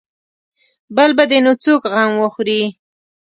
بل 0.95 1.09
به 1.17 1.23
دې 1.31 1.39
نو 1.45 1.53
څوک 1.63 1.81
غم 1.93 2.11
وخوري. 2.23 2.61